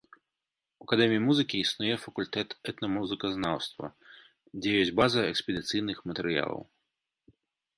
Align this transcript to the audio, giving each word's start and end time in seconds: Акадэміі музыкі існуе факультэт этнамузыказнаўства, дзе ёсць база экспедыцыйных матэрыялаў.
Акадэміі 0.83 1.19
музыкі 1.25 1.55
існуе 1.65 1.95
факультэт 2.05 2.49
этнамузыказнаўства, 2.73 3.85
дзе 4.59 4.69
ёсць 4.81 4.93
база 5.01 5.19
экспедыцыйных 5.33 5.97
матэрыялаў. 6.11 6.61